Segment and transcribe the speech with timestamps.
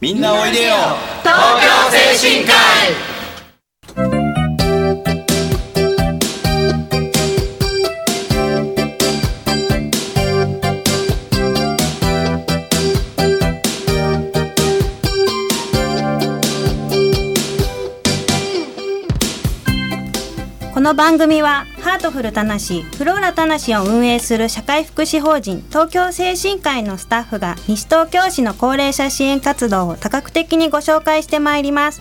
[0.00, 0.74] みんなおいでよ。
[1.24, 3.17] 東京精神科医。
[20.88, 32.00] の番組はハートフルたなしフローラたなしを運営する社会福祉法人東京精神科医のスタッフが西東京市の高齢者支援活動を多角的にご紹介してまいります。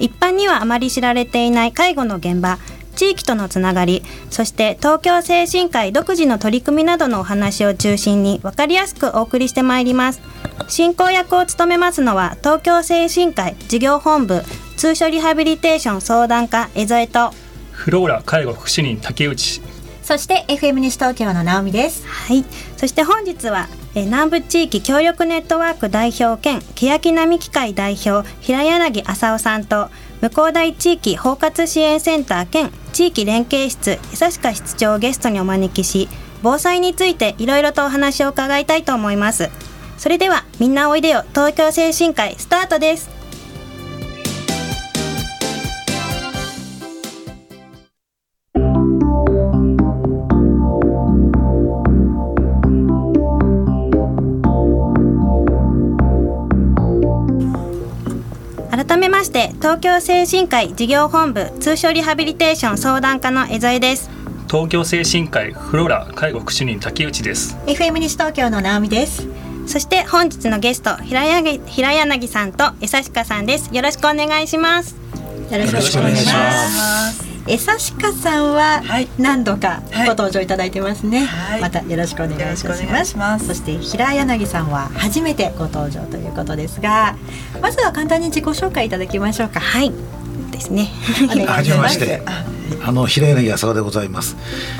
[0.00, 2.58] 一般にはあまり知られていない介護の現場
[2.96, 10.20] 地域とのつながりそして東京精神科医独自の取り組みなどのお話を中心に分かりやすくお送りしてまいります。
[10.66, 14.42] 進行役を務めますのは東京精神科医事業本部
[14.76, 17.30] 通所リハビリテーション相談課江添と
[17.74, 19.60] フローラ介護福祉人竹内
[20.02, 22.06] そして FM 西東京の直美です。
[22.06, 22.44] はい、
[22.76, 29.88] そして本日は、えー南部地域協力ネットワーク代表兼欅並機械代表平柳浅尾さんと
[30.20, 36.08] 向こう大地域包括支援センター兼地域連携室久しか室長をゲストにお招きし
[36.42, 39.48] 防災についていろいろとお話を伺いたいと思います。
[39.96, 43.13] それではみんなおいでよ東京精神科医スタートです
[59.24, 64.10] まして東京精神科医事業本部通所リハビリテーション相談課の江添です。
[64.50, 67.56] 東京精神科医フローラ介護福祉人竹内です。
[67.66, 69.26] FM 西東京の直美です。
[69.66, 73.74] そして本日のゲスト平柳平柳さんと江差鹿さんです。
[73.74, 74.94] よろしくお願いします。
[75.50, 79.08] よろしくお願いします江差鹿さんははい。
[79.18, 81.60] 何度かはいご登場いただいてますね、はい。
[81.60, 82.64] またよろしくお願いいたします。
[82.64, 83.46] よろしくお願いします。
[83.48, 87.16] そして平柳さんは初めてご登場ということですが
[87.60, 89.60] まずは簡単に自己紹介いただきましょうか。
[89.60, 89.92] はい。
[90.50, 90.88] ですね。
[91.46, 92.22] はじめまして。
[92.82, 94.36] あの平柳浅尾でございます、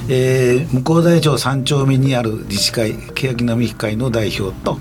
[0.09, 4.79] えー、向こう大町三丁目にある自治会欅並木会の代表と、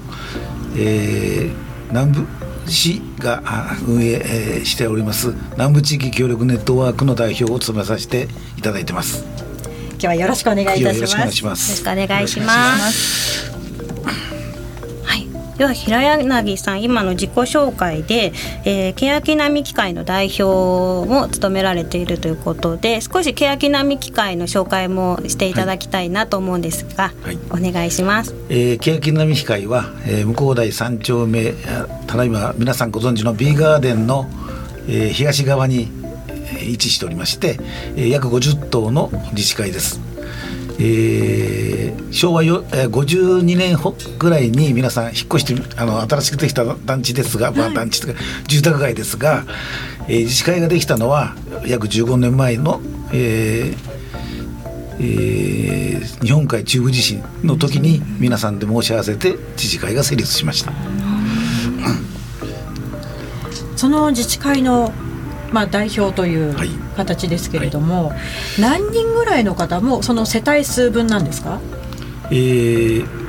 [0.77, 1.53] えー、
[1.89, 2.27] 南部
[2.68, 9.25] 市があ運営、えーしております南部地域協力ネットワークの代表を務めさせていただいてます。
[9.91, 11.69] 今日はよろしくお願いいたしよろしくお願いますします。
[11.69, 13.38] よろしくお願いします。
[13.38, 13.42] はい
[15.63, 18.34] では平柳さん今の自己紹介で、
[18.66, 20.44] えー、欅並機械の代表
[21.09, 34.28] も務められているということで少し欅並機械の紹介もしていただきたいなと思うんですが、はいお願いしますえー、欅並木会は、えー、向こう大三丁目あただいま皆さんご存知のビーガーデンの、
[34.90, 35.88] えー東側に
[36.28, 37.57] えー位置しておりまして、
[37.96, 40.12] えー約50棟の自治会です。
[40.79, 48.13] えー昭和よ、えー、52年ほぐらいに皆さん引っ越してあの新しくできた団地ですが、まあ、団地とか
[48.47, 49.45] 住宅街ですが、
[50.07, 51.35] えー自治会ができたのは
[51.66, 53.78] 約15年前の、えー
[55.00, 55.84] えー
[56.23, 60.72] 日本海中部地震の時に皆さんで申し合わせて自治会が成立しました。
[63.75, 64.94] その自治会の
[65.53, 66.69] まあ代表というはい。
[66.97, 68.12] 形ですけれども、
[68.59, 71.59] 何人ぐらいの方もその世帯数分なんですか？
[72.30, 73.24] えー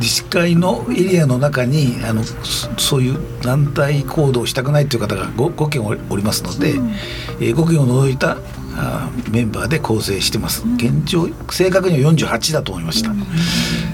[0.00, 6.74] 自治会のエリアの中にあのそそういう団体行動をしたくないという方が 5, 5件おりおりますので、
[7.40, 8.36] えー5件を除いた
[8.76, 13.10] あーメンバーで構成してます、現状正確には48だと思いました、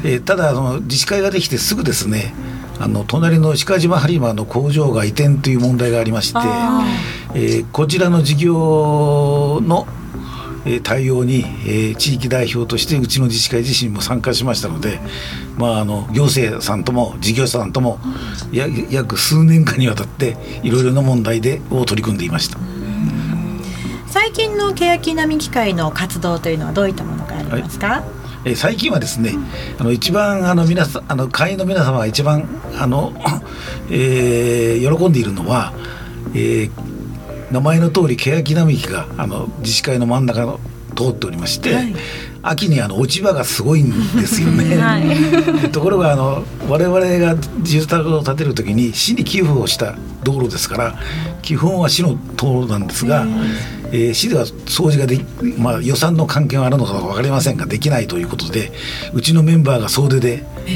[0.05, 2.35] えーただその自治会ができてすぐですね
[2.79, 6.39] あの隣の鹿島播磨の工場が移転という問題がありまして、
[7.35, 9.87] えーこちらの事業の
[10.65, 15.01] えー対応に、えー地域代表としてうちの自治会自身も参加しましたので、
[15.59, 17.99] まあ、あの行政さんとも事業者さんとも
[18.53, 22.59] や約数年間にわたっていろいろな問題でを取り組んでいました。
[24.07, 28.05] 最近の欅並木会の活動というのはどういったものがありますか？
[28.45, 29.33] えー最近はですね
[29.79, 32.47] あの一番あの皆さんあの会員の皆様が一番
[32.79, 33.13] あの、
[33.91, 35.73] えー喜んでいるのは、
[36.35, 36.94] えー
[37.55, 40.59] 名前の通り欅並木があの自治会の真ん中を
[40.97, 41.95] 通っておりまして、
[42.43, 44.77] 秋にあの落ち葉がすごいんですよね。
[45.63, 50.99] で ところがあの我々が住宅を建てる時に市に寄付をした道路ですから
[51.43, 53.25] 基本は市の道路なんですが、
[53.93, 55.25] えー市では掃除ができ、
[55.57, 58.73] まあ、予算の関係はあるのか分かりませんができないということで
[59.13, 60.71] うちのメンバーが総出で、え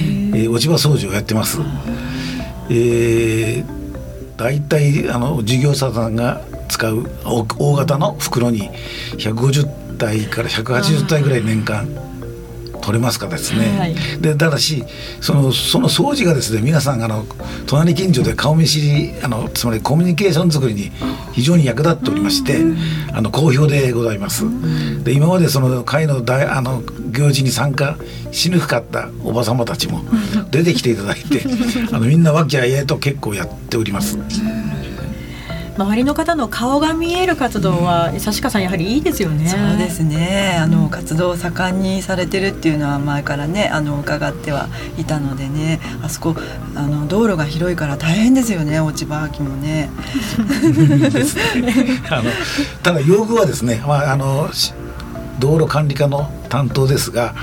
[0.47, 1.59] ー落ち葉掃除をやってます。
[2.71, 3.79] えー
[4.39, 8.71] 大体あの事業者さんが使う大大型の袋に
[9.17, 11.89] 150体から180体ぐらい年間
[12.89, 14.85] 取れますかですね、はい、でただし
[15.21, 17.27] そのその掃除がですね皆さんあの
[17.67, 20.91] 隣近所で顔見知りあのつまりコミュニケーション作りに
[21.33, 22.59] 非常に役立っておりまして、
[23.13, 24.45] あの好評でございます。
[25.05, 27.97] で今までその会の大あの行事に参加
[28.33, 30.01] しにくかったおば様たちも
[30.51, 31.43] 出てきていただいて
[31.93, 34.19] あのみんな和気あいあいと結構やっております。
[35.79, 39.49] 周りの方の顔が見える活動は佐鹿さんやはりいいですよね。
[39.49, 40.59] そうですね。
[40.61, 46.35] あの活動を盛んにされてるっていうのは前からねあの伺ってはいたのでね、あそこ
[46.75, 48.81] あの道路が広いから大変ですよね。
[48.81, 49.89] 落ち葉秋もね。
[52.11, 52.31] あの
[52.83, 54.51] ただ用具はですね、まああの
[55.39, 57.37] 道路管理課の担当ですが、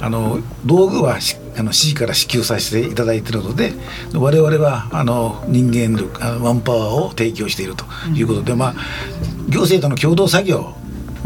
[0.00, 1.20] あの道具は
[1.58, 3.72] あの市から支給させていただいているので
[4.14, 7.84] 我々はあの人間力あのマンパワーを提供していると
[8.14, 8.74] いうことで、うん、まあ
[9.48, 10.74] 行政との共同作業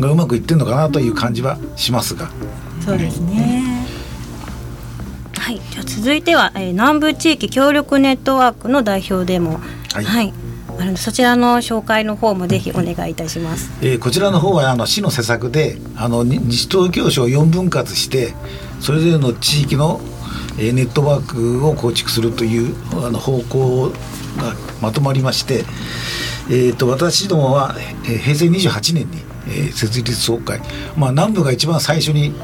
[0.00, 2.30] がうまくいってるのかなという感じはしますが。
[2.80, 3.86] そうですね、
[5.36, 9.60] はい、じゃ続いては、えー、南部地域協力ネットワークの代表でも、
[9.92, 10.32] はい、はい、
[10.80, 13.70] あのそちらの紹介の方もぜひお願いいたします。
[13.82, 18.34] えー、こちらの方はあの市の施策であの西東京市を4分割して
[18.80, 20.00] それぞれの地域の
[20.56, 23.94] ネットワークを構築するというあの方向が
[24.80, 25.64] まとまりまして、
[26.50, 30.60] えーと、私どもは、平成28年に、え、設立総会、
[30.96, 32.34] まあ、南部が一番最初に、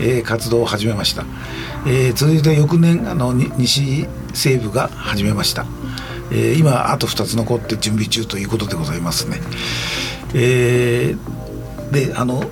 [0.00, 1.24] え、活動を始めました、
[1.86, 5.66] えー、続いて翌年あの西西部が始めました、
[6.30, 9.40] えー、今あと2つ残って準備中ということでございますね、
[10.34, 12.44] えー、であの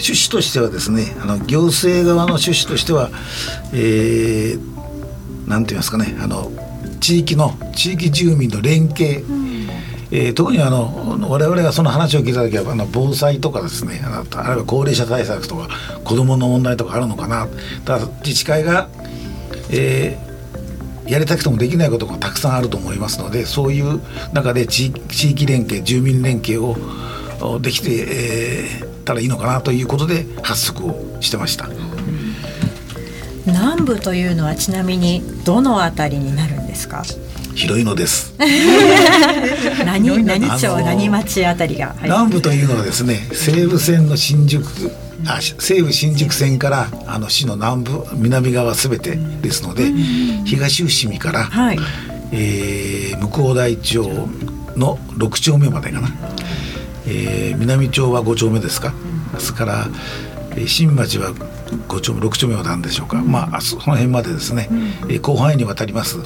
[0.00, 3.10] 趣旨としてはですねあの行政側の趣旨としては、
[3.72, 6.50] えー、なんて言いますかねあの
[7.00, 9.68] 地域の地域住民の連携、うん、
[10.10, 15.68] えー、特にあの我々がその話を聞いた時はあの防災とかですねあるいは高齢者対策とか
[16.04, 17.48] 子どもの問題とかあるのかな。
[17.84, 18.88] だ自治会が、
[19.70, 24.00] えー、やりたくてもできないことがたくさんあると思いますのでそういう
[24.32, 26.76] 中で地域連携住民連携を
[27.60, 28.06] できて、
[28.82, 31.68] えー、たらいいのかなということで発足をしてました。
[33.46, 37.02] 南部というのはちなみにどのあたりになるんですか？
[37.54, 38.34] 広いのです。
[39.84, 44.64] 何何町何町あたりが、南部というのはですね西武線の新宿
[45.26, 49.90] あ西武新宿線からあの市の南部南側すべてですので、う
[50.42, 51.78] ん、東伏見から、はい、
[52.32, 54.02] えー、向こう大町
[54.76, 56.08] の六丁目までかな。
[57.10, 58.94] えー、南町は5丁目ですか、
[59.34, 59.88] ですから、
[60.52, 66.18] えー、新町は5丁目6丁目は何でしょうか、まあその辺までですね、えー、広範囲にわたります、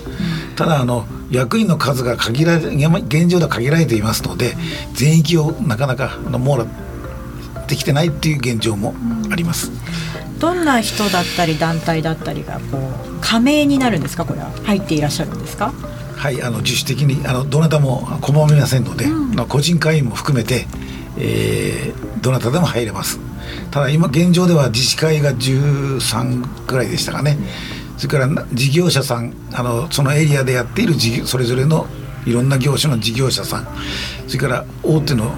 [0.57, 4.55] ただあの役員の数が限られ現状では限られていますので
[4.93, 6.67] 全域をなかなか網羅
[7.67, 8.95] できてないっていう現状も
[9.31, 9.71] あります。
[10.39, 14.25] どんな人だったり団体だったりがこう加盟になるんですか？
[14.27, 14.51] これは。
[14.65, 15.73] 入っていらっしゃるんですか？
[16.25, 20.67] はいあの自主的にあのどなたも拒みませんので、うん、個人会員も含めて、
[21.19, 23.21] えー、どなたでも入れます。
[23.71, 27.37] ただ今現状では自治会が13ぐらいでしたかね、
[27.99, 31.87] それから事業者さんあのそのエリアでやっている事それぞれの
[32.25, 33.69] いろんな業種の事業者さん。
[34.27, 35.31] それから大手の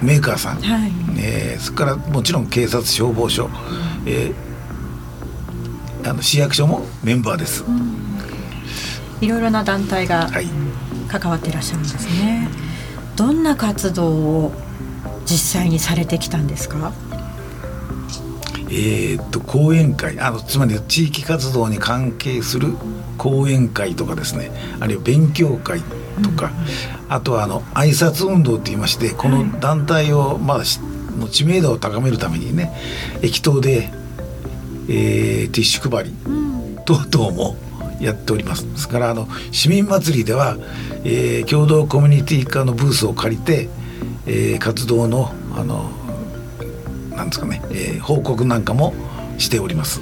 [0.00, 3.50] メーカーさん、はい、えー、それからもちろん警察消防署、
[4.06, 7.64] えー、あの市役所もメンバーです。
[7.64, 8.09] うん
[9.20, 10.30] いろいろな団体が
[11.08, 12.48] 関わっていらっしゃるんですね。
[13.16, 14.52] どんな活動を
[15.26, 16.92] 実際にされてきたんですか？
[18.70, 20.18] えー、っと講演会。
[20.20, 22.74] あのつまり地域活動に関係する
[23.18, 24.50] 講演会とかですね。
[24.80, 25.80] あるいは勉強会
[26.22, 26.52] とか、
[27.08, 30.58] うん、あとはあの挨拶運動といいましてこの団体を、まあ、
[31.18, 32.72] の知名度を高めるためにね
[33.22, 33.90] 駅頭で、
[34.88, 36.14] えー、ティッシュ配り。
[36.86, 37.56] 等々も
[38.00, 38.70] やっております。
[38.70, 40.56] ですからあの市民祭りでは、
[41.04, 43.68] えー、共同コミュニティ化のブースを借りて、
[44.26, 45.90] えー、活動のあの
[47.16, 48.94] なんですかね、えー、報告なんかも
[49.36, 50.00] しております。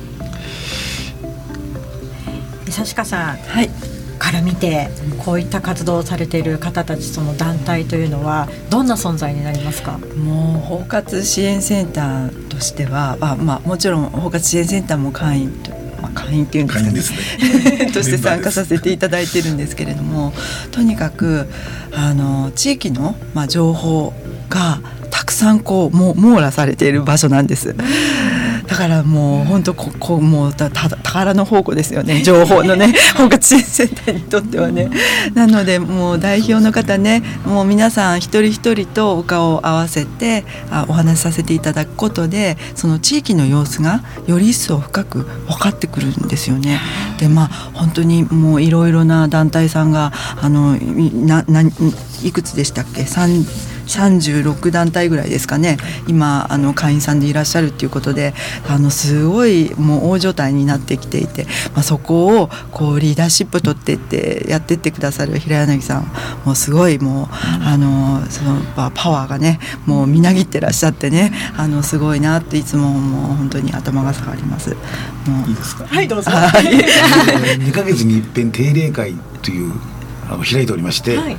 [2.66, 3.70] 佐鹿さん、はい、
[4.18, 4.88] から見て
[5.24, 9.98] こういった活動をされている方たちその団体というのはどんな存在になりますか？
[9.98, 20.32] もう包括支援センターとしては、まあ、まあ、もちろん包括支援センターも会員とまあ、会員っていうんですかね、ね、 として参加させていただいてるんですけれども
[20.70, 21.48] とにかく
[21.92, 24.12] あの地域の、まあ、情報
[24.48, 27.74] がたくさんこうも網羅されている場所なんです。
[28.78, 34.88] だからもう本当ここもうた宝の宝庫ですよね 情報のね本格支援センターにとってはね。
[35.34, 46.78] なのでもう代表の方ねもう皆さん一人一人とお顔を合わせてあお話しさせていただくことでその地域の様子がより一層深く分かってくるんですよね。
[47.18, 51.62] でまあ本当にもういろいろな団体さんがあのなな
[52.22, 53.06] いくつでしたっけ？
[53.88, 55.76] 36団体ぐらいですかね
[56.06, 58.34] 今あの会員さんでいらっしゃるっていうことで
[58.68, 66.12] あのすごいもう大所帯になってきていて、まあ、そこをこうリーダーシップ取ってってやってってくださる平柳さん
[66.44, 74.70] もうすごいもう、あのそのパワーがねもうみなぎってらっしゃってねあのすごいなっていつももう本当に頭が下がります。
[74.70, 74.76] も
[75.46, 75.86] ういいですか？
[75.86, 76.30] はいどうぞ。
[76.30, 79.72] 2ヶ月に一遍定例会という
[80.28, 81.36] あの開いておりまして、はい、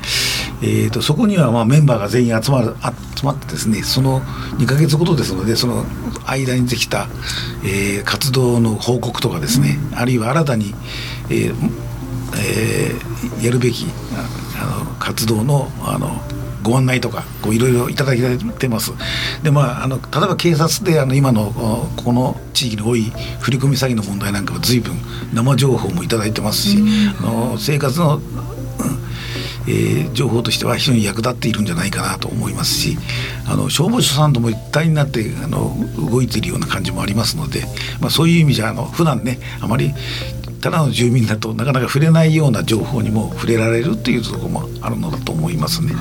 [0.62, 2.76] えーと、そこにはまあメンバーが全員集まる
[3.16, 4.22] 集まってですねその
[4.58, 5.86] 2か月ごとですのでその
[6.26, 7.08] 間にできた、
[7.64, 10.74] えー、活動の報告とかですね、うん、あるいは新たに、
[11.30, 11.54] えー
[12.38, 13.86] えー、やるべき
[14.62, 16.22] あの活動のあの
[16.62, 18.92] ご案内とかこういろいろいただいてます。
[19.44, 21.54] でまああの例えば警察であの今の
[21.96, 24.96] この地域に多い振り込み詐欺の問題なんかは随分
[25.34, 26.84] 生情報もいただいてますし、
[27.20, 28.22] あの生活の
[29.70, 32.98] えー、情報としては非常に役立っているんじゃないかなと思いますし
[33.48, 35.76] あの消防署さんとも一体になってあの
[36.10, 37.62] 動いているような感じもありますので、
[38.02, 39.94] まあ、そういう意味じゃあの普段ねあまり
[40.62, 45.94] ただの住民だとなかなか触れないような情報にも触れられるっていうところもあるのだと思いますね。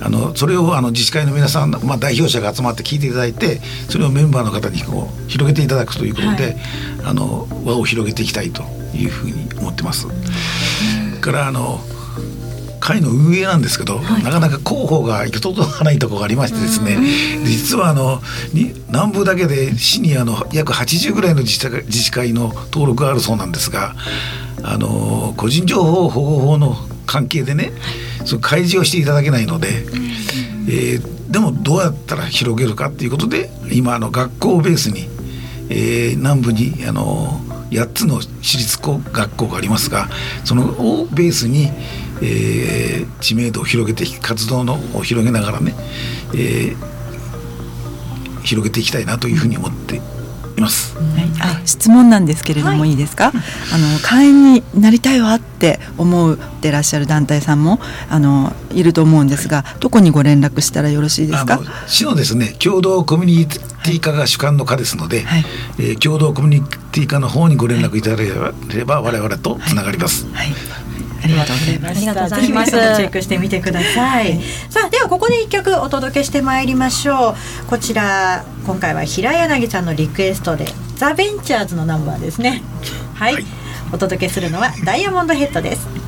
[0.00, 6.56] あのそれをあの自治会の皆さん、まあ、代表者が集まって聞いていただいてそれをメンバーの方にこう広げていただくということで、はい、
[7.04, 8.62] あの輪を広げていきたいと
[8.96, 10.08] いうふうに思ってます。
[11.20, 11.80] からあの
[12.82, 16.98] 会の運営なんですけど、はい、なかなか広報が行き届かないところがありましてですね。
[17.44, 18.20] 実はあの
[18.88, 23.94] 南部だけでシニアの約80ぐらいの自治自治会の登録があるそうなんですが
[24.64, 26.74] あの個人情報保護法の
[27.06, 27.70] 関係でね
[28.24, 35.08] その開示をしていただけないので、えー、でもどうやったら広げるかっていうことで今あの学校をベースに、
[35.70, 40.08] えー、南部にあの8つの私立学校がありますが
[40.44, 41.70] そのをベースに
[42.22, 45.74] えー、知名度を広げて活動のを広げながらね、
[46.34, 50.96] えー、広げていきたいなというふうに思っています。
[50.96, 53.28] はい、あ質問なんですけれども、い、いですか？
[53.28, 61.60] あの会員になりたいわって思ってらっしゃる団体さんもあのいると思うんですが、どこにご連絡したらよろしいですか？
[61.88, 65.44] 市のですね共同コミュニティ課が主管の課ですので、はい、
[65.78, 68.24] えー、共同コミュニティ課の方にご連絡いただけ
[68.76, 70.26] れば、我々とつながります。
[70.26, 70.91] はい、はい
[71.22, 72.28] ありがとうございました。
[72.28, 74.40] ぜひ皆さんチェックしてみてください。
[74.68, 77.66] さあではここで一曲お届けしてまいりましょう。
[77.66, 82.62] こちら今回は平柳さんのリクエストでザベンチャーズのナンバーですね。
[83.14, 83.44] はい、はい、
[83.92, 86.01] お届けするのはダイヤモンドヘッドです。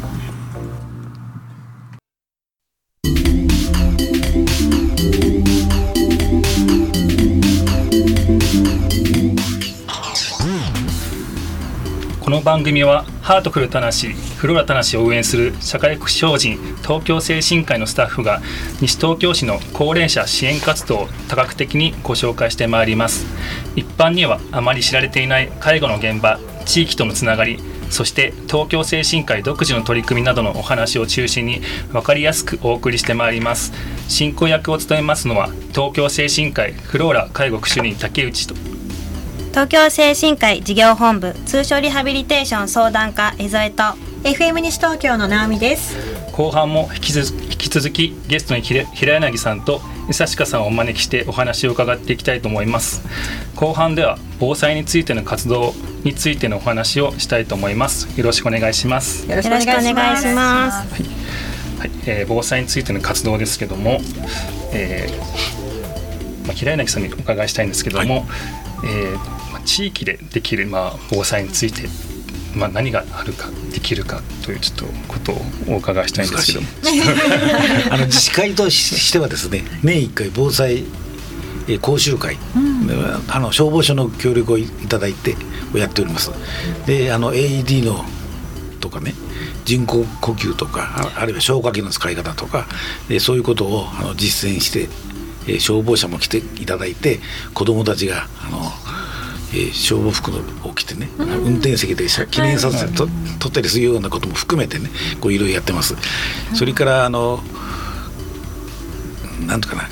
[12.55, 18.41] 番組はハートフルたなしフローラたなしを運営する社会福祉法人東京精神科医のスタッフが
[18.81, 23.27] 西東京市の高齢者支援活動を多角的にご紹介してまいります。
[23.75, 27.59] 一般にはあまり知られていない介護の現場地域とのつながり
[27.91, 33.73] そして東京精神科医独自の取り組みなどのお話を中心に分かりやすくお送りしてまいります。
[34.07, 38.55] 進行役を務めますのは東京精神科医フローラ介護主任竹内と
[39.55, 43.85] 東京精神科医事業本部通所リハビリテーション相談課江添と
[44.25, 45.97] FM 西東京の直美です。
[46.33, 49.81] 後半も引き引き続きゲストに平柳さんと
[50.11, 53.05] 伊佐鹿さんをお招きしてお話を伺っていきたいと思います。
[53.55, 58.09] 後半では防災についての活動についてのお話をしたいと思います。
[58.19, 59.31] よろしくお願いします。
[59.31, 60.27] よろしくお願いします。
[60.27, 61.03] はい、
[61.79, 61.91] はい。
[62.07, 64.01] えー、防災についての活動ですけども、
[64.73, 68.25] えーまあ、平柳さんにお伺いしたいんですけども、はい、
[68.87, 71.89] えー地域でできる、まあ、防災について、
[72.55, 75.37] まあ、何があるかできるかというちょっとことを
[75.69, 76.65] お伺いしたいんですけど。
[77.91, 80.85] あの自治会としてはですね年1回防災
[81.81, 82.89] 講習会、うん、
[83.29, 85.35] あの消防署の協力をいただいて
[85.75, 86.31] やっております。
[86.87, 88.05] であの AED の
[88.81, 89.15] とかね
[89.65, 92.67] 人工呼吸とかあるいは消火器の使い方とか
[93.19, 94.89] そういうことをあの実践して、
[95.49, 97.21] え消防車も来ていただいて
[97.55, 98.59] 子どもたちがあの
[99.55, 100.33] えー、消防服
[100.69, 103.07] を着てね、うん、運転席で記念撮影と
[103.39, 105.95] 撮ったりするようなことも含めてねこういろいろやってます。
[106.55, 107.41] それからあの
[109.47, 109.83] なんとかな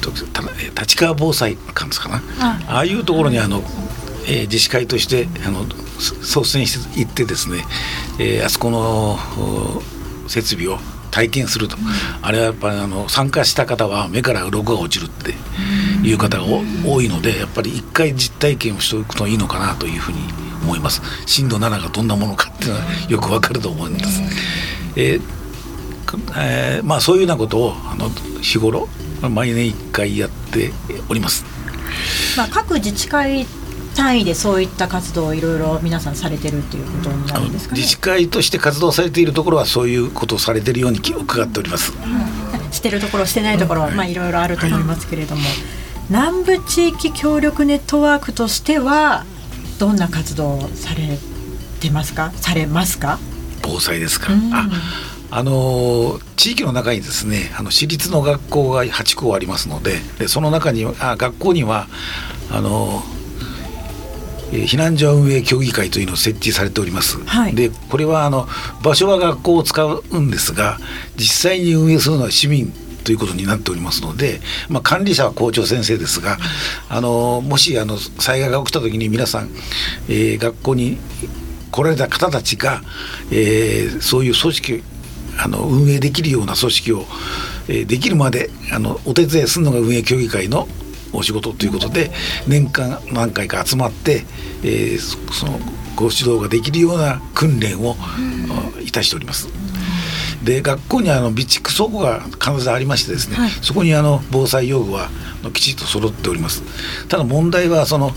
[0.00, 2.22] と立川防災館ですかな。
[2.68, 3.62] ああいうところにあの、
[4.26, 7.64] えー、自治会としてあの率先して行ってですね、
[8.18, 9.18] えー、あそこの
[10.28, 10.78] 設備を
[11.16, 11.82] 体験すると、うん、
[12.20, 15.32] あれはやっぱりあの参加した方は目から鱗が落ちるって
[16.06, 16.44] いう方が
[16.84, 20.18] 多いのでやっぱり一回実体験をしておくといいのかなというふうに
[20.62, 24.20] 思います震度7がどんなものかっていうのはよくわかると思います。
[24.96, 25.22] えー
[26.36, 28.88] えー、まあそういうようなことをあの日頃
[29.22, 30.70] 毎年1回やって
[31.08, 31.44] おります。
[32.36, 33.46] まあ、各自治会
[33.96, 41.92] 単位でそういった活動をいろいろ皆さんされてるっていうことになるんですか、ね、自治会として活動されているところはそういうことをされているように伺っております。
[41.92, 41.96] う
[42.68, 45.42] ん、してるところしてないところ、まあいろいろあると思いますけれども、
[46.10, 49.24] 南部地域協力ネットワークとしては
[49.78, 51.18] どんな活動をされ
[51.80, 52.32] てますか？
[52.36, 53.18] されますか？
[53.62, 54.68] 防災ですか、うん、あ
[55.30, 61.88] あの地域の中にですねあの私立の学校が8校ありますのででその中にあ学校には
[62.50, 63.02] あの
[64.50, 68.46] 避難所運営協議会というのを設置されております、はい、でこれはあの
[68.82, 70.78] 場所は学校を使うんですが
[71.16, 72.72] 実際に運営するのは市民
[73.06, 76.38] ということになっておりますので、まあ、管理者は校長先生ですが、
[76.88, 79.50] あのもしあの災害が起きた時に皆さん、
[80.08, 80.98] えー、学校に
[81.70, 82.82] 来られた方たちが、
[83.30, 84.82] えー、そういう組織
[85.38, 87.04] あの運営できるような組織を、
[87.68, 90.66] えー、できるまであのお手伝いするのが運営協議会の
[91.16, 92.10] お仕事ということで
[92.46, 94.24] 年間何回か集まって、
[94.62, 94.98] えー、
[95.32, 95.58] その
[95.96, 97.96] ご指導ができるような訓練を
[98.84, 99.48] いたしております。
[100.44, 105.08] で学校にあの備蓄倉庫が必ずありましてですね、はい、そこにあの防災用具は
[105.52, 106.62] きちっと揃っております。
[107.08, 108.12] ただ問題はその、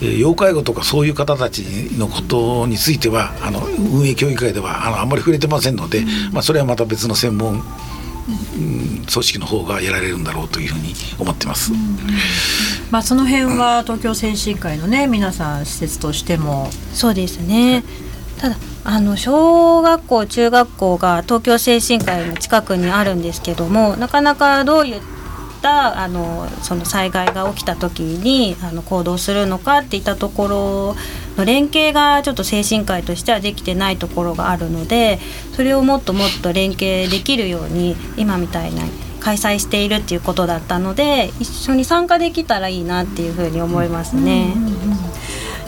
[0.00, 1.62] えー、要介護とかそういう方たち
[1.98, 7.62] のことについてはあの運営協議会ではあのあんまり触れてませんので、うん、まあ、それはまた別の専門
[8.26, 11.72] 組織の方がやられるんだろうというふうに思ってます。
[12.90, 17.84] まあその辺は東京精神科医のね皆さん施設としてもそうですね。
[18.38, 25.00] ただあの小学校中学校が東京精神科医の近くにあるんですけどもなかなかどういっ
[25.64, 30.96] たあのその災害が起きた時にあの行動するのかっていったところ
[31.38, 35.18] の連携がちょっと精神科医としてはできてないところがあるので
[35.56, 38.82] それをもっともっと連携できるように今みたいな
[39.20, 44.54] 開催しているっていうことだったので一緒に参加できたらいいなっていうふうに思いますね。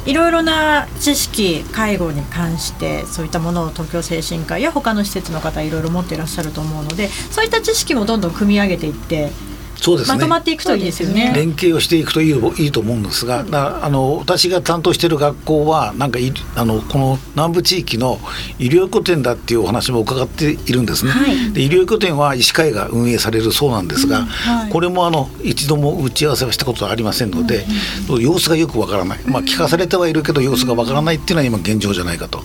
[0.04, 9.32] いろいろな知識介護に関してそういったものを東京精神科や他の施設の方いろいろ持っていらっしゃると思うのでそういった知識もどんどん組み上げていって
[9.76, 11.32] そうですね、まとまっていくといいですよね。
[11.34, 13.44] 連携をしていくといいいいと思うんですが、
[13.82, 18.18] あの私が担当している学校はなんかいあのこの南部地域の
[18.58, 27.66] 医療拠点だっていうお話も伺っているんですね、はい、で医療拠点は医師会が運営されるそうなんですが、うんはい、これもあの一度も打ち合わせはしたことはありませんので、
[28.08, 32.42] うん、様子がよくわからない、まあ、聞かされてはいるけど様子がわからないっていうのは今現状じゃないかと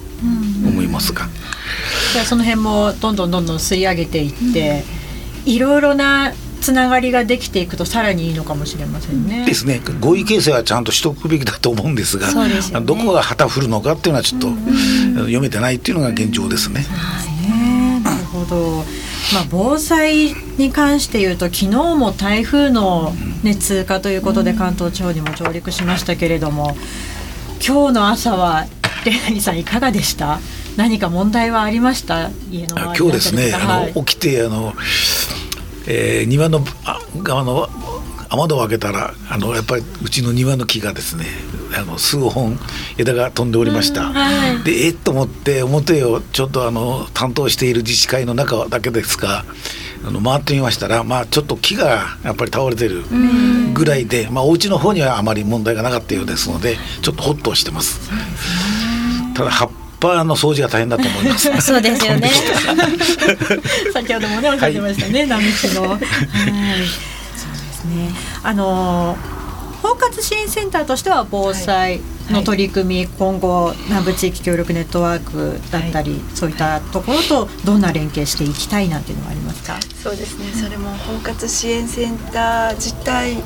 [0.65, 1.28] 思いますが。
[2.13, 4.84] じゃあその辺もどんどんどんどん吸い上げていって、
[5.46, 9.45] いろいろなつながりができていくとさらにいいのかもしれませんね。
[9.45, 9.82] ですね。
[10.00, 14.47] 合意形成はちゃんとしておくべきだと思うんですが、ね、どこが旗振るのかっていうのはちょっと
[15.21, 16.86] 読めてないっていうのが現状ですね。
[17.47, 18.86] ねなるほど。
[19.34, 26.76] まあ、防災に関して言うと昨日も台風の、ね、通過ということで関東地方にも上陸しましたけれども
[27.65, 28.65] 今日の朝は
[29.06, 30.39] レナさんいかがでした？
[30.76, 32.30] 何か問題はありました？
[32.52, 34.74] 家の今日ですね、はい、あの起きてあの
[35.88, 36.63] えー、庭の
[37.24, 37.70] 側の
[38.30, 41.26] 雨戸を開けたらあのやっぱりうちの庭の木がですね
[41.78, 42.58] あの数本
[42.98, 49.44] 枝が飛んでおりました、はい、でえっと思って表をちょっとあの担当している自治会の中だけですが
[50.06, 53.04] あの回ってみましたら、まあ、ちょっと木がやっぱり倒れてる
[53.74, 58.10] ぐらいで、まあ、お家の方にはあまり問題がなかったようですのでちょっとほっとしてます。
[59.36, 61.50] ただ葉っぱの掃除が大変だと思います。
[61.62, 62.32] そうですよね。
[63.94, 65.82] 先ほどもねおっしゃってましたね、はい、並木の。
[65.90, 66.00] はい。
[66.00, 66.08] そうで
[67.74, 68.14] すね。
[68.44, 69.18] あの
[69.82, 79.80] 包括支援センターとしては防災の取り組み、はい、今後南部地域協力ネットワークだったり、はい、そういったところとどんな連携していきたいなんていうのはありますか？
[80.02, 80.46] そうですね。
[80.54, 83.38] それも包括支援センター自体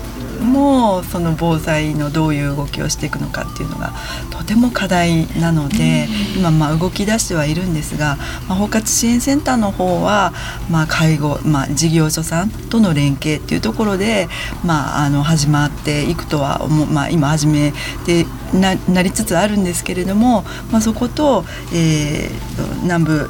[0.42, 3.94] もその防災のどういう動きをしていくのかっていうのが
[4.30, 8.18] とても課題なので、うん、今まあ動き出してはいるんですが、
[8.48, 10.34] まあ、包括支援センターの方は、
[10.70, 14.28] まあ、介護、まあ、事業所さんとの連携っていうところで、
[14.64, 17.74] まあ、あの始まっていくとは思う、まあ、今始め
[18.06, 23.30] てななりつつあるんですけれども、まあ、そこと、えー、南部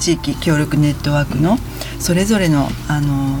[0.00, 1.58] 地域協力ネットワークの
[1.98, 3.38] それぞれの、あの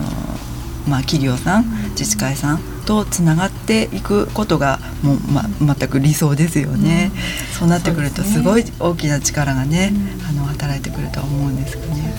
[0.88, 5.18] まあ、企業さん自治会さんとつながっていくことがもう、
[5.62, 12.14] ま、全く理想ですよね、うん、そうなってくるとすごい大きな力がね、うん、あの働いてくると思うんですよね。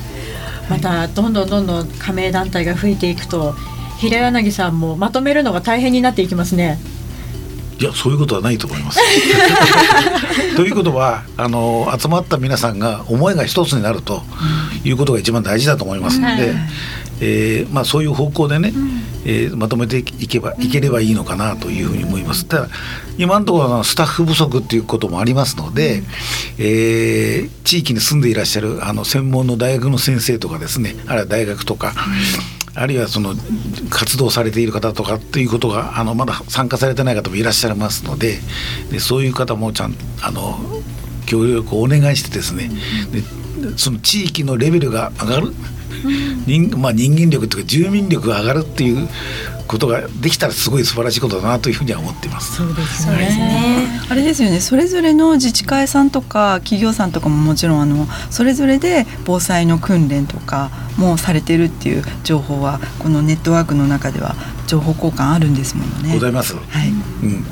[0.69, 3.53] またどんどんどんどん加盟団体が増えていくと
[3.97, 6.79] 平柳さんもまとめるのが大変になっていきますね。
[7.83, 8.99] いやそういうことはないと思います。
[10.55, 14.23] ということはあの集まった皆さんが思いが一つになると
[14.85, 16.57] いうことが一番大事だと思いますので、うん、
[17.19, 22.45] えー、まあ、そういう方向でね、うん、えー、まとめていけばいければいいのかなというふうに思います。
[22.45, 22.69] ただ
[23.17, 26.03] 今のところのスタッフ不足っていうこともありますので、
[26.57, 31.93] えー、地域に住んでいらっしゃるあの専門の大学の先生とかですねあるいは大学とか、
[32.75, 33.35] あるいはその
[33.89, 38.39] 活動されている方とかっていうことがあのまだ参加されてない方もいらっしゃいますので
[38.91, 40.57] でそういう方もちゃんあの
[41.25, 42.69] 協力をお願いしてですね
[43.11, 45.53] でその地域のレベルが上がる、
[46.45, 49.07] 人まあ、人間力というか住民力が上がるっていう
[49.67, 52.57] ことができたらすごい素晴らしいことだなというふうには思っています。
[52.57, 53.87] そうですね。
[54.09, 54.59] あれですよね。
[54.59, 64.35] それぞれの自治会さんとか企業さんとかももちろんあのそれぞれで防災の訓練とかもされてるっていう情報はこのネットワークの中では
[64.67, 66.13] 情報交換あるんですものね。
[66.13, 66.55] ございます。
[66.55, 66.89] はい。
[66.89, 67.45] うん。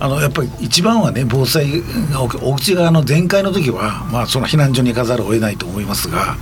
[0.00, 6.36] あのやっぱり一番はね防災がお家側の全壊の時はまあその避難所に行かざるを得ないと思いますが、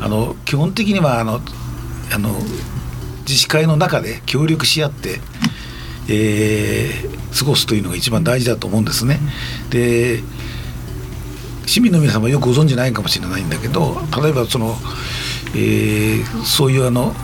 [0.00, 1.40] あの基本的にはあの
[2.14, 2.30] あの
[3.26, 5.20] 自治会の中で協力し合って、
[6.08, 9.18] えー、過ごすというのが一番大事だと思うんですね。
[9.70, 10.20] で
[11.66, 14.76] 市民の皆様よくご存じないかもしれないんだけど例えばその、
[15.54, 17.14] えー、そういうあの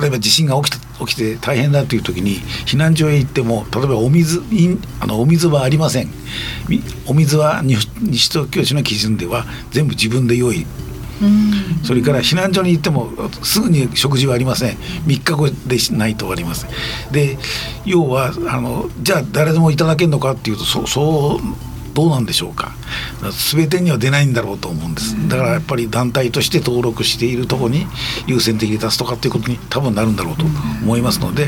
[0.00, 4.42] 例えば地震が起きた起きて大変だという時に避難所へ行っても例えばお水
[5.00, 6.08] あのお水はありません
[7.06, 10.66] お水は西東京市の基準では全部自分で用意
[11.84, 13.10] それから避難所に行っても
[13.42, 14.76] すぐに食事はありません。
[15.06, 16.66] 3日後でないとあります。
[17.12, 17.38] で
[17.84, 22.74] 要はあのじゃあ誰でもいただけるのかっていうとそそうどうなんでしょうか。
[23.54, 25.16] 全てには出ないんだろうと思うんです。
[25.28, 27.86] だからやっぱり団体として登録しているとこに
[28.26, 30.44] 優先的に出すとかっていうことに多分なるんだろうと
[30.82, 31.46] 思いますので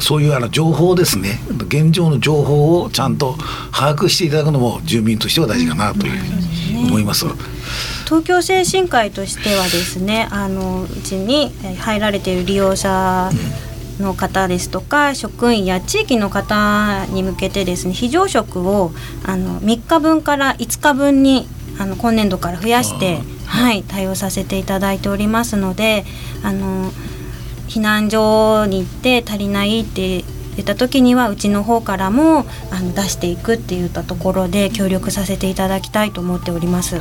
[0.00, 1.40] そういうあの情報ですね。
[1.66, 3.36] 現状の情報をちゃんと
[3.72, 7.24] 把握していただくのも住民としては大事かなというふうに思います。
[8.10, 13.30] 東京精神科医としてはですねあのうちに入られている利用者
[14.00, 18.90] の方ですとか職員や地域の方に向けてですね非常食を
[19.24, 21.46] あの3日分から5日分に
[21.78, 26.04] あの今年度から増やしてはい対応させていただいておりますので
[26.42, 26.90] あの
[27.68, 30.24] 避難所に行って足りないって
[30.56, 36.96] 言った時にはうちの方からもあの出していくっていったところで協力させていただきたいと思っております。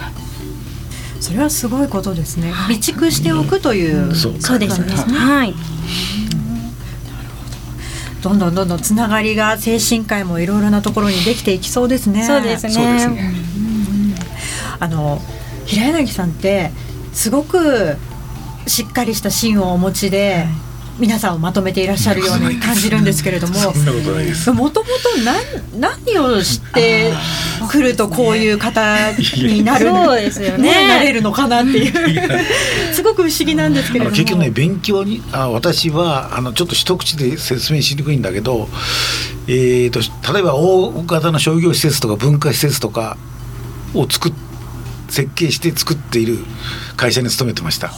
[1.20, 2.52] それはすごいことですね。
[2.52, 4.94] 備蓄しておくという、そうですね。
[4.94, 5.54] はい。
[8.22, 12.26] どんどんどんどんつながりが精神科医もいろいろなところにできていきそうですね。
[12.26, 13.08] そうですね。
[13.08, 13.34] ね
[14.80, 15.22] あの
[15.66, 16.72] 平柳さんって
[17.14, 17.98] すごく
[18.68, 20.46] しっかりした芯をお持ちで。
[20.48, 20.69] はい
[21.00, 25.10] 皆さんをまとめていらっしゃるように感じるんですけれどももともと
[25.78, 27.12] 何を知って
[27.70, 30.88] くるとこういう方になるそうですよね。
[30.88, 32.94] なれるのかなっていう。
[32.94, 34.16] すごく不思議なんですけれども。
[34.16, 38.68] 結局ね勉強にあ私はあのちょっと一口で説明しにくいんだけど、
[39.48, 43.18] えーと、と例えば大型の商業施設とか文化施設とか
[43.94, 44.49] を作って
[45.10, 46.38] 設計して作っている
[46.96, 47.92] 会社に勤めてました。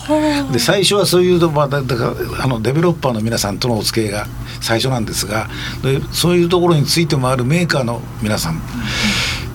[0.51, 4.27] で最初はそういう、まあ、だからあのデベロッパーの皆さんとのお付き合いが
[4.61, 5.47] 最初なんですが
[5.83, 8.61] でそういうところについてもあるメーカーの皆さん。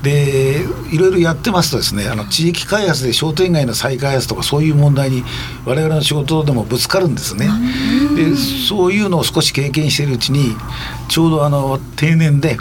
[0.02, 5.24] でいろいろやってますとですねあの地域開発で商店街の再開発とかそういう問題に
[5.64, 7.48] 我々の仕事でもぶつかるんですね。
[8.14, 10.54] でそういうのを少し経験しているうちに
[11.08, 12.56] ちょうどあの定年で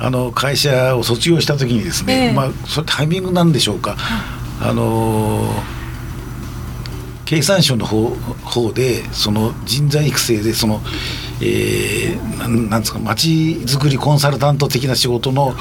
[0.00, 3.96] あの会社を卒業した時にですね、えー、まあそれタイミングなんでしょうか、
[4.62, 5.46] あの
[7.26, 8.08] 経産省の方
[8.42, 10.80] 方でその人材育成でその、
[11.40, 13.28] えー、なんなんですか町
[13.66, 15.54] づくりコンサルタント的な仕事の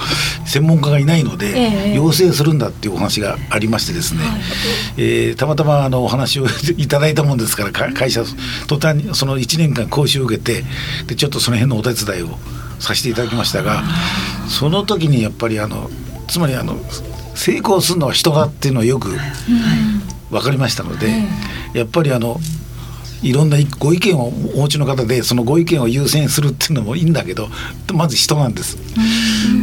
[0.47, 4.41] 専門家がいないので、えー、要請するんだっていうお話がありましてですね、はい、
[4.97, 6.47] えー、たまたまあのお話を
[6.78, 8.23] いただいたもんですから会社
[8.67, 10.63] 途端にその1年間講習を受けて
[11.06, 12.39] でちょっとその辺のお手伝いを
[12.79, 13.83] させていただきましたが
[14.47, 15.89] その時にやっぱりあの
[16.27, 16.75] つまりあの
[17.35, 19.09] 成功するのは人だっていうのはよく
[20.29, 21.23] 分かりましたので、
[21.73, 22.37] やっぱりあの
[23.21, 27.47] いろんなご意見をお持ちの方でそのご意見を優先するっていうのもいいんだけど
[27.93, 28.77] まず人なんです。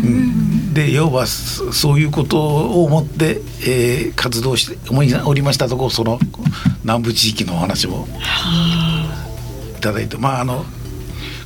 [0.05, 4.79] うん、で要はそういうことを思って、えー、活動して
[5.25, 6.19] おりましたところその
[6.83, 8.07] 南部地域のお話も
[9.81, 10.65] ただいてまああの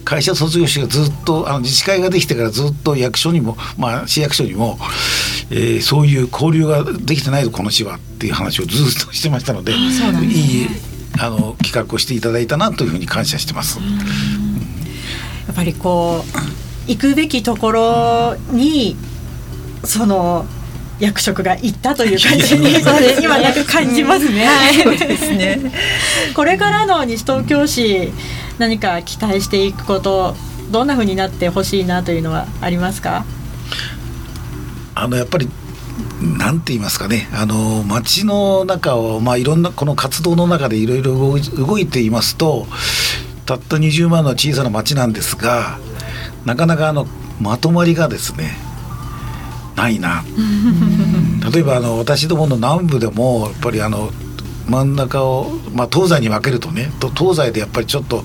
[0.04, 4.78] 会社卒業してずっとあの自治会ができてからずっと役所にも、まあ、市役所にも、
[5.50, 9.78] えー、そういう交流ができてないとこの市はっていう話をずっとしてましたので、ね、
[10.26, 10.66] いい
[11.20, 13.78] あの企画をしていただいたなというふうに感謝してます。
[15.46, 16.24] やっぱりこ
[16.86, 18.96] う行くべきところに
[19.84, 20.46] その
[21.00, 22.72] 役職が行ったという感じに
[23.22, 24.46] 今なく感じますね。
[24.84, 25.58] そうですね。
[26.34, 28.12] これからの西東京市
[28.58, 30.36] 何か期待していくこと
[30.70, 33.24] どんな風になってほしいなというのはありますか？
[34.94, 35.48] あのやっぱり
[36.20, 37.28] なんて言いますかね。
[37.32, 41.14] あの街の中を、まあ、いろんなこの活動の中でいろいろ
[41.56, 42.66] 動いていますと
[43.46, 45.78] たった20万の小さな町なんですが
[46.44, 47.06] なかなかあの
[47.40, 48.56] まとまりがですね
[49.76, 50.22] ないな
[51.52, 54.10] 例えばあの私どもの南部でもやっぱりあの
[54.68, 58.22] 真ん中を、まあ、東西に分けるとねと東西でやっぱりちょっと、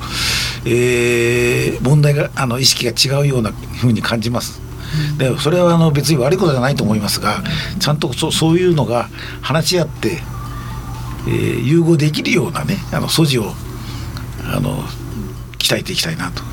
[0.65, 4.61] えー、問題があの意識が違うようなふうに感じます。
[5.17, 7.43] でそれはあの別に悪いことじゃないと思いますが
[7.79, 9.09] ちゃんとそそういうのが
[9.41, 10.19] 話し合って、
[11.27, 13.51] えー、融合できるようなねあの素地を
[14.45, 14.83] あの
[15.57, 16.43] 鍛えていきたいなと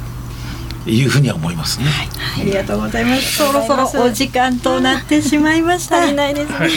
[0.87, 3.37] いうふうには思いますね、はい、ありがとうございます。
[3.37, 6.03] そろそろお時間となってしまいました。
[6.03, 6.57] 足りないですね。
[6.57, 6.71] はい。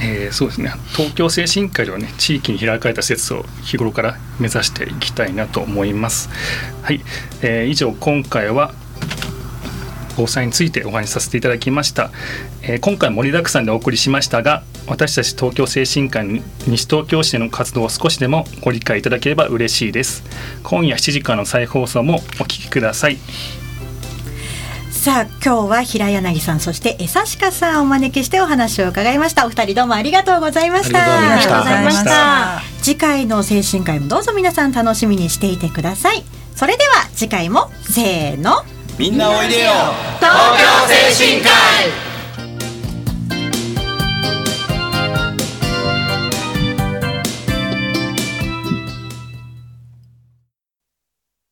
[0.00, 0.72] えー、そうですね。
[0.94, 6.28] 東京精神科医はね地域に開かれた施設を日頃から目指していきたいなと思います。
[6.82, 7.00] はい、
[7.42, 8.72] えー、以上今回は
[10.16, 12.10] 防災についてお話しさせていただきました、
[12.62, 20.22] えー、今回盛りだくさんでお送りしましたが私たち東京精神科医西東京市での活動を少しでもご理解いただければ嬉しいです。
[20.62, 23.18] 今夜7時からの再放送もお聞きください。
[24.90, 29.46] さあ今日は平柳さんそして江刺鹿さんをお招きしてお話を伺いました。
[29.46, 30.98] お二人どうもありがとうございました。
[30.98, 32.62] ありがとうございました。
[32.82, 36.24] 次回の精神科医もどうぞ皆さん楽しみにしていてください。
[36.56, 38.64] それでは次回もせーの。
[38.98, 39.70] みんなおいでよ。
[40.18, 41.50] 東京精神科
[42.02, 42.05] 医